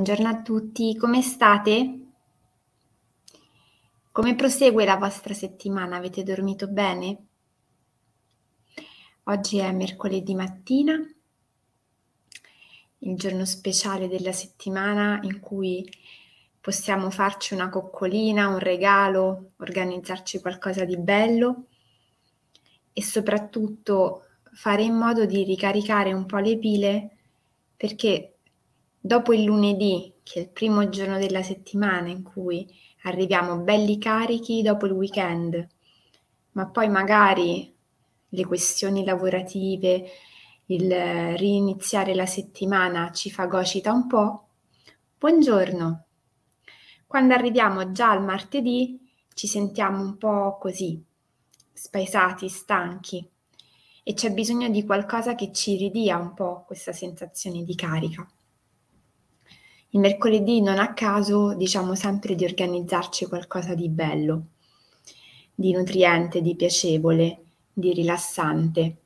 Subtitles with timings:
[0.00, 2.00] Buongiorno a tutti, come state?
[4.10, 5.96] Come prosegue la vostra settimana?
[5.96, 7.26] Avete dormito bene?
[9.24, 10.94] Oggi è mercoledì mattina,
[13.00, 15.86] il giorno speciale della settimana in cui
[16.58, 21.66] possiamo farci una coccolina, un regalo, organizzarci qualcosa di bello
[22.94, 27.16] e soprattutto fare in modo di ricaricare un po' le pile
[27.76, 28.36] perché
[29.02, 32.68] Dopo il lunedì, che è il primo giorno della settimana in cui
[33.04, 35.66] arriviamo belli carichi dopo il weekend,
[36.52, 37.74] ma poi magari
[38.28, 40.06] le questioni lavorative,
[40.66, 40.92] il
[41.38, 44.48] riniziare la settimana ci fagocita un po',
[45.18, 46.04] buongiorno.
[47.06, 49.00] Quando arriviamo già al martedì
[49.32, 51.02] ci sentiamo un po' così,
[51.72, 53.26] spaesati, stanchi
[54.02, 58.30] e c'è bisogno di qualcosa che ci ridia un po' questa sensazione di carica.
[59.92, 64.46] Il mercoledì non a caso diciamo sempre di organizzarci qualcosa di bello,
[65.52, 68.96] di nutriente, di piacevole, di rilassante.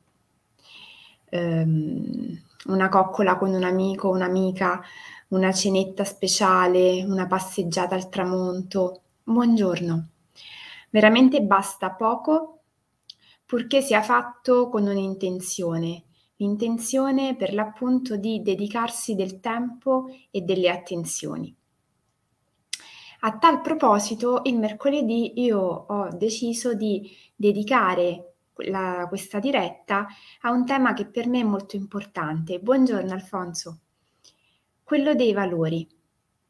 [1.30, 4.82] Um, una coccola con un amico, un'amica,
[5.28, 9.00] una cenetta speciale, una passeggiata al tramonto.
[9.22, 10.08] Buongiorno.
[10.90, 12.60] Veramente basta poco
[13.46, 16.04] purché sia fatto con un'intenzione
[16.44, 21.54] l'intenzione per l'appunto di dedicarsi del tempo e delle attenzioni.
[23.20, 28.34] A tal proposito, il mercoledì io ho deciso di dedicare
[28.66, 30.06] la, questa diretta
[30.42, 32.58] a un tema che per me è molto importante.
[32.58, 33.78] Buongiorno Alfonso.
[34.82, 35.88] Quello dei valori.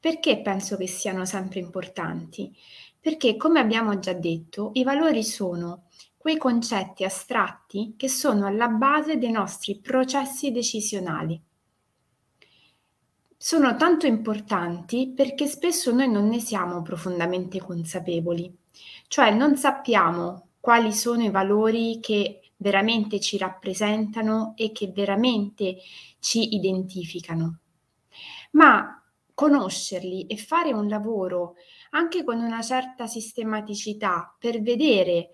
[0.01, 2.53] Perché penso che siano sempre importanti?
[2.99, 5.85] Perché, come abbiamo già detto, i valori sono
[6.25, 11.39] quei concetti astratti che sono alla base dei nostri processi decisionali.
[13.37, 18.51] Sono tanto importanti perché spesso noi non ne siamo profondamente consapevoli,
[19.07, 25.77] cioè non sappiamo quali sono i valori che veramente ci rappresentano e che veramente
[26.21, 27.59] ci identificano.
[28.53, 28.99] Ma
[29.35, 31.57] conoscerli e fare un lavoro
[31.91, 35.29] anche con una certa sistematicità per vedere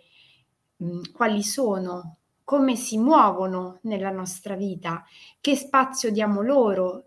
[1.12, 5.04] quali sono, come si muovono nella nostra vita,
[5.40, 7.04] che spazio diamo loro,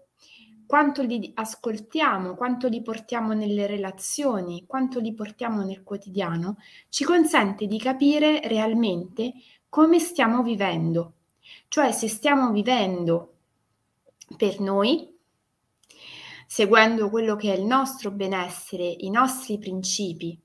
[0.66, 6.58] quanto li ascoltiamo, quanto li portiamo nelle relazioni, quanto li portiamo nel quotidiano,
[6.90, 9.34] ci consente di capire realmente
[9.70, 11.14] come stiamo vivendo,
[11.68, 13.34] cioè se stiamo vivendo
[14.38, 15.16] per noi,
[16.48, 20.40] seguendo quello che è il nostro benessere, i nostri principi,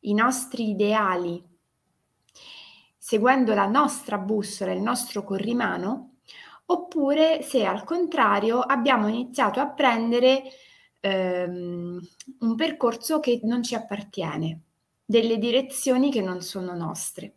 [0.00, 1.42] i nostri ideali,
[3.04, 6.18] seguendo la nostra bussola, il nostro corrimano,
[6.66, 10.44] oppure se al contrario abbiamo iniziato a prendere
[11.00, 12.00] ehm,
[12.38, 14.60] un percorso che non ci appartiene,
[15.04, 17.34] delle direzioni che non sono nostre.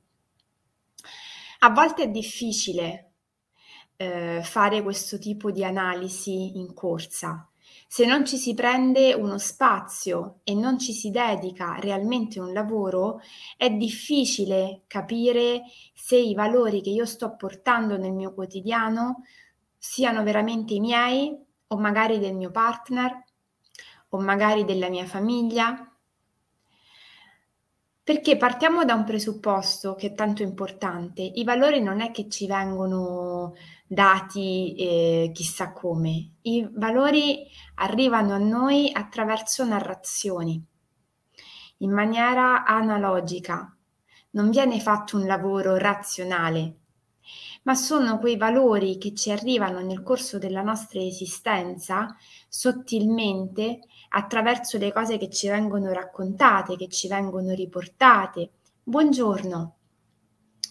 [1.62, 3.14] A volte è difficile
[3.96, 7.50] eh, fare questo tipo di analisi in corsa,
[7.88, 13.22] se non ci si prende uno spazio e non ci si dedica realmente un lavoro,
[13.58, 15.64] è difficile capire
[15.94, 19.24] se i valori che io sto portando nel mio quotidiano
[19.78, 21.38] siano veramente i miei
[21.68, 23.24] o magari del mio partner
[24.10, 25.90] o magari della mia famiglia.
[28.04, 32.46] Perché partiamo da un presupposto che è tanto importante, i valori non è che ci
[32.46, 33.56] vengono
[33.88, 36.36] dati eh, chissà come.
[36.42, 40.64] I valori arrivano a noi attraverso narrazioni,
[41.78, 43.76] in maniera analogica.
[44.32, 46.80] Non viene fatto un lavoro razionale,
[47.64, 52.16] ma sono quei valori che ci arrivano nel corso della nostra esistenza
[52.48, 53.80] sottilmente
[54.10, 58.52] attraverso le cose che ci vengono raccontate, che ci vengono riportate.
[58.84, 59.76] Buongiorno,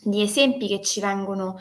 [0.04, 1.56] gli esempi che ci vengono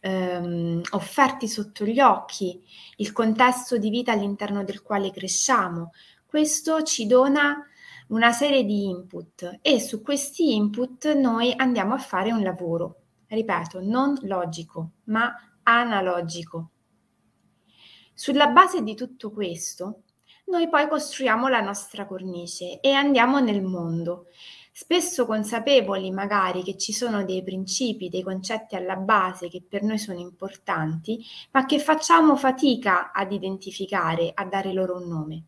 [0.00, 2.62] ehm, offerti sotto gli occhi,
[2.96, 5.92] il contesto di vita all'interno del quale cresciamo.
[6.26, 7.64] Questo ci dona
[8.08, 13.80] una serie di input e su questi input noi andiamo a fare un lavoro, ripeto,
[13.82, 16.70] non logico, ma analogico.
[18.14, 20.02] Sulla base di tutto questo,
[20.46, 24.26] noi poi costruiamo la nostra cornice e andiamo nel mondo
[24.80, 29.98] spesso consapevoli magari che ci sono dei principi, dei concetti alla base che per noi
[29.98, 31.20] sono importanti,
[31.50, 35.44] ma che facciamo fatica ad identificare, a dare loro un nome.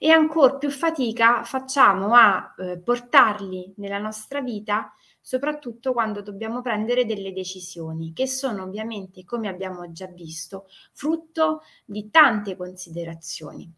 [0.00, 7.04] E ancor più fatica facciamo a eh, portarli nella nostra vita, soprattutto quando dobbiamo prendere
[7.06, 13.72] delle decisioni, che sono ovviamente, come abbiamo già visto, frutto di tante considerazioni.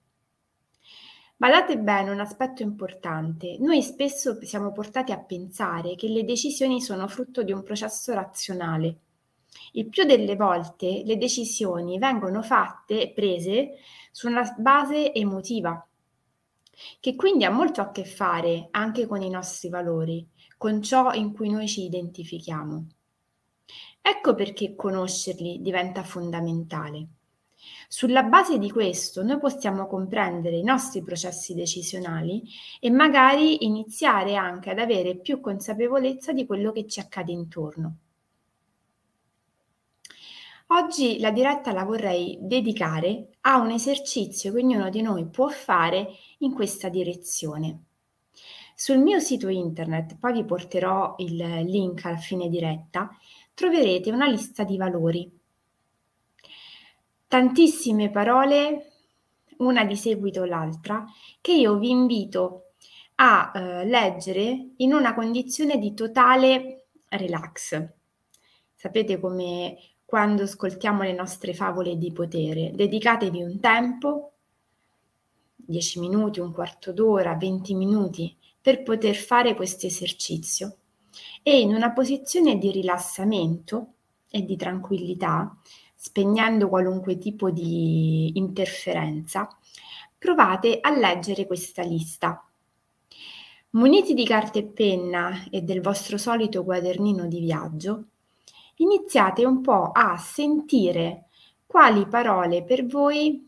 [1.40, 3.56] Badate bene un aspetto importante.
[3.60, 8.98] Noi spesso siamo portati a pensare che le decisioni sono frutto di un processo razionale.
[9.72, 13.78] Il più delle volte le decisioni vengono fatte e prese
[14.12, 15.82] su una base emotiva,
[17.00, 20.28] che quindi ha molto a che fare anche con i nostri valori,
[20.58, 22.86] con ciò in cui noi ci identifichiamo.
[24.02, 27.08] Ecco perché conoscerli diventa fondamentale.
[27.88, 32.42] Sulla base di questo noi possiamo comprendere i nostri processi decisionali
[32.78, 37.96] e magari iniziare anche ad avere più consapevolezza di quello che ci accade intorno.
[40.72, 46.10] Oggi la diretta la vorrei dedicare a un esercizio che ognuno di noi può fare
[46.38, 47.86] in questa direzione.
[48.76, 51.34] Sul mio sito internet, poi vi porterò il
[51.64, 53.10] link alla fine diretta,
[53.52, 55.39] troverete una lista di valori
[57.30, 58.90] tantissime parole,
[59.58, 61.04] una di seguito l'altra,
[61.40, 62.72] che io vi invito
[63.14, 67.88] a eh, leggere in una condizione di totale relax.
[68.74, 74.32] Sapete come quando ascoltiamo le nostre favole di potere, dedicatevi un tempo,
[75.54, 80.78] 10 minuti, un quarto d'ora, 20 minuti, per poter fare questo esercizio
[81.44, 83.92] e in una posizione di rilassamento
[84.28, 85.56] e di tranquillità
[86.02, 89.46] spegnendo qualunque tipo di interferenza,
[90.16, 92.42] provate a leggere questa lista.
[93.72, 98.04] Muniti di carta e penna e del vostro solito quadernino di viaggio,
[98.76, 101.26] iniziate un po' a sentire
[101.66, 103.46] quali parole per voi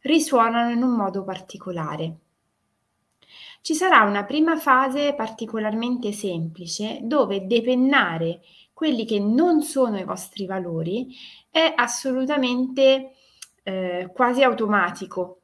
[0.00, 2.18] risuonano in un modo particolare.
[3.62, 8.42] Ci sarà una prima fase particolarmente semplice dove depennare
[8.74, 11.16] quelli che non sono i vostri valori
[11.54, 13.12] è assolutamente
[13.62, 15.42] eh, quasi automatico.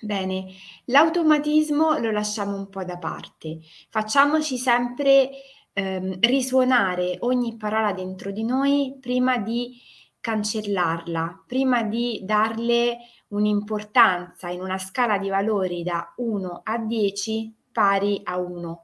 [0.00, 0.46] Bene,
[0.86, 3.60] l'automatismo lo lasciamo un po' da parte.
[3.88, 5.30] Facciamoci sempre
[5.72, 9.80] ehm, risuonare ogni parola dentro di noi prima di
[10.18, 12.98] cancellarla, prima di darle
[13.28, 18.82] un'importanza in una scala di valori da 1 a 10 pari a 1.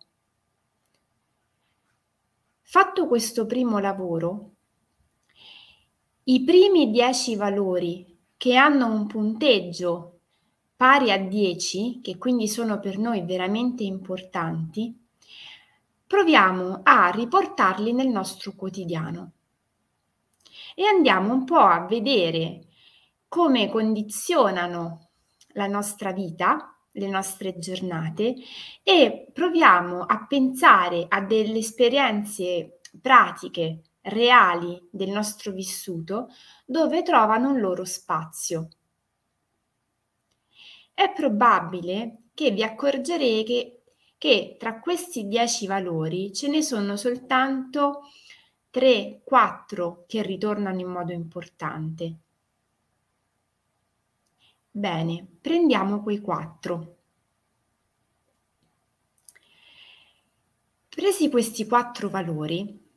[2.63, 4.53] Fatto questo primo lavoro,
[6.31, 10.21] i primi 10 valori che hanno un punteggio
[10.77, 14.95] pari a 10, che quindi sono per noi veramente importanti,
[16.07, 19.33] proviamo a riportarli nel nostro quotidiano.
[20.75, 22.67] E andiamo un po' a vedere
[23.27, 25.09] come condizionano
[25.55, 28.35] la nostra vita, le nostre giornate
[28.83, 36.29] e proviamo a pensare a delle esperienze pratiche reali del nostro vissuto
[36.65, 38.69] dove trovano un loro spazio.
[40.93, 43.83] È probabile che vi accorgerete che,
[44.19, 48.03] che tra questi dieci valori ce ne sono soltanto
[48.73, 52.17] 3-4 che ritornano in modo importante.
[54.71, 56.97] Bene, prendiamo quei 4.
[60.89, 62.88] Presi questi quattro valori,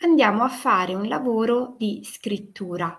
[0.00, 2.96] andiamo a fare un lavoro di scrittura.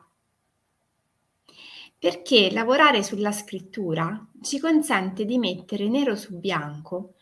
[1.97, 7.15] Perché lavorare sulla scrittura ci consente di mettere nero su bianco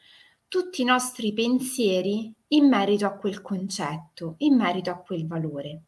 [0.47, 5.81] tutti i nostri pensieri in merito a quel concetto, in merito a quel valore.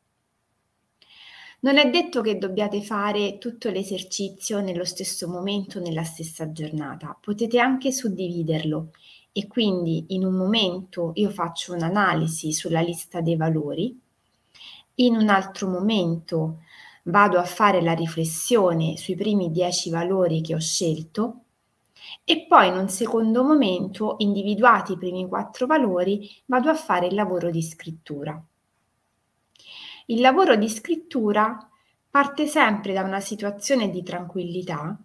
[1.61, 7.59] Non è detto che dobbiate fare tutto l'esercizio nello stesso momento, nella stessa giornata, potete
[7.59, 8.91] anche suddividerlo
[9.33, 13.99] e quindi in un momento io faccio un'analisi sulla lista dei valori,
[14.95, 16.59] in un altro momento
[17.05, 21.39] vado a fare la riflessione sui primi dieci valori che ho scelto
[22.23, 27.15] e poi in un secondo momento, individuati i primi quattro valori, vado a fare il
[27.15, 28.41] lavoro di scrittura.
[30.07, 31.57] Il lavoro di scrittura
[32.09, 34.97] parte sempre da una situazione di tranquillità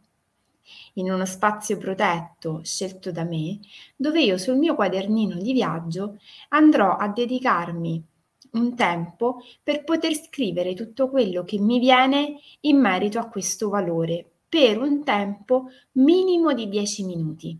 [0.94, 3.60] in uno spazio protetto scelto da me,
[3.96, 8.04] dove io sul mio quadernino di viaggio andrò a dedicarmi
[8.52, 14.24] un tempo per poter scrivere tutto quello che mi viene in merito a questo valore
[14.48, 17.58] per un tempo minimo di 10 minuti.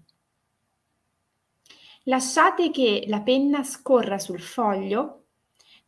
[2.04, 5.24] Lasciate che la penna scorra sul foglio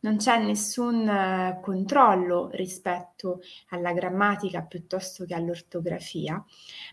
[0.01, 6.43] non c'è nessun eh, controllo rispetto alla grammatica piuttosto che all'ortografia,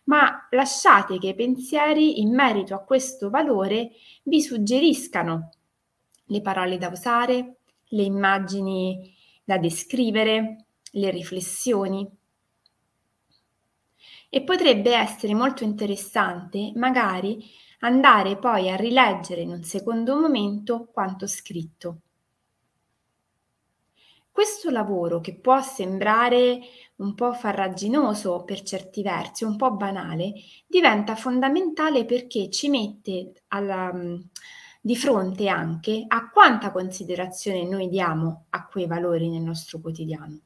[0.04, 3.90] ma lasciate che i pensieri in merito a questo valore
[4.24, 5.50] vi suggeriscano
[6.26, 7.56] le parole da usare,
[7.88, 12.06] le immagini da descrivere, le riflessioni.
[14.30, 17.42] E potrebbe essere molto interessante magari
[17.80, 22.00] andare poi a rileggere in un secondo momento quanto scritto.
[24.38, 26.60] Questo lavoro, che può sembrare
[26.98, 30.32] un po' farraginoso per certi versi, un po' banale,
[30.64, 33.92] diventa fondamentale perché ci mette alla,
[34.80, 40.42] di fronte anche a quanta considerazione noi diamo a quei valori nel nostro quotidiano.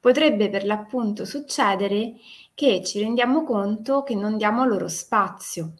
[0.00, 2.14] Potrebbe per l'appunto succedere
[2.52, 5.74] che ci rendiamo conto che non diamo loro spazio,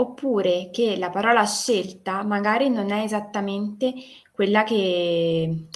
[0.00, 3.92] oppure che la parola scelta magari non è esattamente
[4.32, 5.66] quella che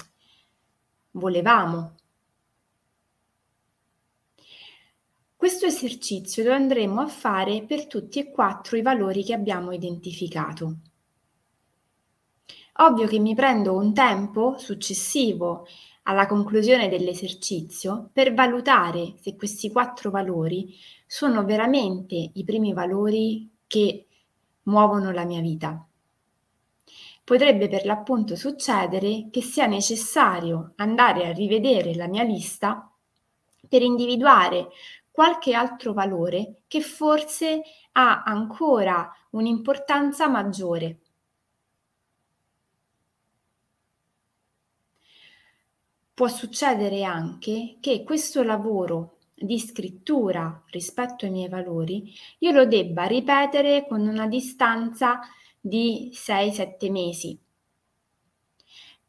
[1.11, 1.95] volevamo.
[5.35, 10.77] Questo esercizio lo andremo a fare per tutti e quattro i valori che abbiamo identificato.
[12.77, 15.67] Ovvio che mi prendo un tempo successivo
[16.03, 20.73] alla conclusione dell'esercizio per valutare se questi quattro valori
[21.05, 24.07] sono veramente i primi valori che
[24.63, 25.85] muovono la mia vita.
[27.23, 32.91] Potrebbe per l'appunto succedere che sia necessario andare a rivedere la mia lista
[33.67, 34.69] per individuare
[35.09, 37.61] qualche altro valore che forse
[37.93, 40.99] ha ancora un'importanza maggiore.
[46.13, 53.03] Può succedere anche che questo lavoro di scrittura rispetto ai miei valori io lo debba
[53.05, 55.19] ripetere con una distanza
[55.59, 57.39] di 6-7 mesi.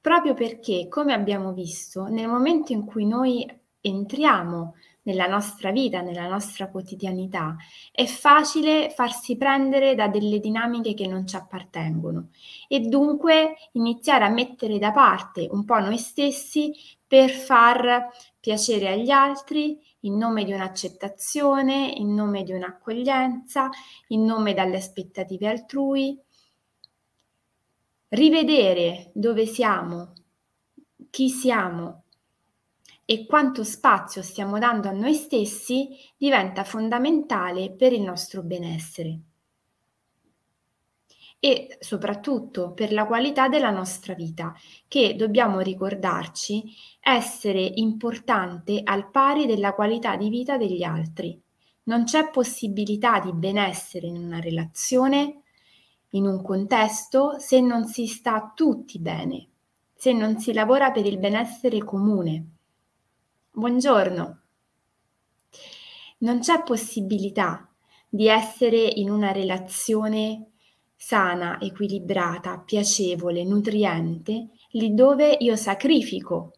[0.01, 3.47] Proprio perché, come abbiamo visto, nel momento in cui noi
[3.81, 4.75] entriamo
[5.05, 7.57] nella nostra vita, nella nostra quotidianità,
[7.91, 12.29] è facile farsi prendere da delle dinamiche che non ci appartengono
[12.69, 16.73] e dunque iniziare a mettere da parte un po' noi stessi
[17.15, 18.09] per far
[18.41, 23.71] piacere agli altri in nome di un'accettazione, in nome di un'accoglienza,
[24.09, 26.21] in nome dalle aspettative altrui.
[28.09, 30.13] Rivedere dove siamo,
[31.09, 32.03] chi siamo
[33.05, 39.21] e quanto spazio stiamo dando a noi stessi diventa fondamentale per il nostro benessere
[41.45, 44.55] e soprattutto per la qualità della nostra vita,
[44.89, 51.39] che dobbiamo ricordarci essere importante al pari della qualità di vita degli altri.
[51.83, 55.43] Non c'è possibilità di benessere in una relazione,
[56.13, 59.49] in un contesto, se non si sta tutti bene,
[59.95, 62.47] se non si lavora per il benessere comune.
[63.51, 64.41] Buongiorno.
[66.21, 67.71] Non c'è possibilità
[68.09, 70.49] di essere in una relazione
[71.07, 76.53] sana, equilibrata, piacevole, nutriente, lì dove io sacrifico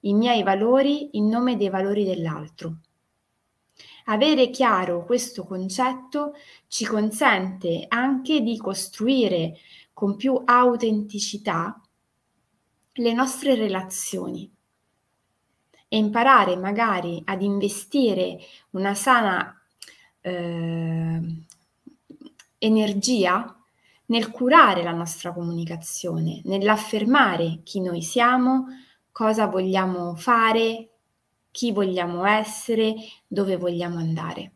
[0.00, 2.78] i miei valori in nome dei valori dell'altro.
[4.06, 6.32] Avere chiaro questo concetto
[6.66, 9.58] ci consente anche di costruire
[9.92, 11.80] con più autenticità
[12.94, 14.52] le nostre relazioni
[15.86, 18.36] e imparare magari ad investire
[18.70, 19.62] una sana
[20.22, 21.20] eh,
[22.58, 23.56] energia
[24.12, 28.66] nel curare la nostra comunicazione, nell'affermare chi noi siamo,
[29.10, 30.90] cosa vogliamo fare,
[31.50, 32.94] chi vogliamo essere,
[33.26, 34.52] dove vogliamo andare.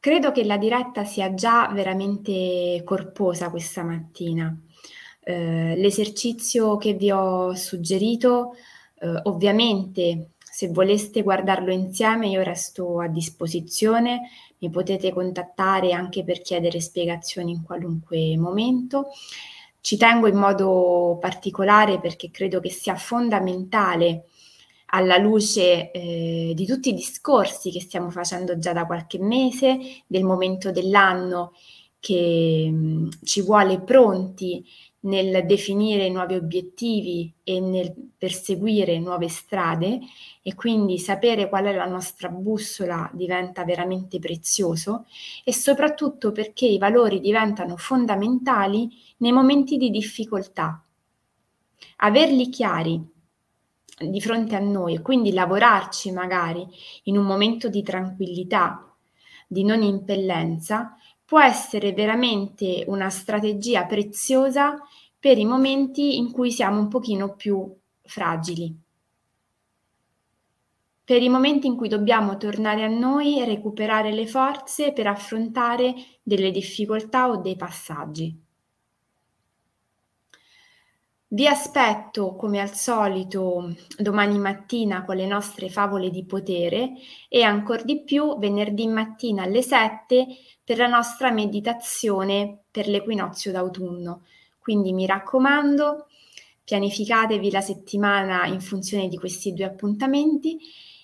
[0.00, 4.56] Credo che la diretta sia già veramente corposa questa mattina.
[5.20, 8.54] Eh, l'esercizio che vi ho suggerito,
[8.98, 14.22] eh, ovviamente se voleste guardarlo insieme io resto a disposizione,
[14.60, 19.08] mi potete contattare anche per chiedere spiegazioni in qualunque momento.
[19.80, 24.24] Ci tengo in modo particolare perché credo che sia fondamentale
[24.90, 30.24] alla luce eh, di tutti i discorsi che stiamo facendo già da qualche mese, del
[30.24, 31.52] momento dell'anno
[32.00, 34.64] che mh, mm, ci vuole pronti
[35.00, 40.00] nel definire nuovi obiettivi e nel perseguire nuove strade
[40.42, 45.06] e quindi sapere qual è la nostra bussola diventa veramente prezioso
[45.44, 48.88] e soprattutto perché i valori diventano fondamentali
[49.18, 50.82] nei momenti di difficoltà.
[51.98, 53.00] Averli chiari
[54.00, 56.66] di fronte a noi e quindi lavorarci magari
[57.04, 58.94] in un momento di tranquillità,
[59.46, 60.96] di non impellenza,
[61.28, 64.78] può essere veramente una strategia preziosa
[65.18, 67.70] per i momenti in cui siamo un pochino più
[68.00, 68.74] fragili.
[71.04, 75.94] Per i momenti in cui dobbiamo tornare a noi e recuperare le forze per affrontare
[76.22, 78.47] delle difficoltà o dei passaggi.
[81.30, 86.92] Vi aspetto come al solito domani mattina con le nostre favole di potere
[87.28, 90.26] e ancor di più venerdì mattina alle 7
[90.64, 94.22] per la nostra meditazione per l'equinozio d'autunno.
[94.58, 96.06] Quindi mi raccomando,
[96.64, 100.58] pianificatevi la settimana in funzione di questi due appuntamenti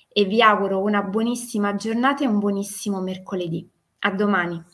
[0.09, 3.69] e vi auguro una buonissima giornata e un buonissimo mercoledì.
[3.99, 4.74] A domani.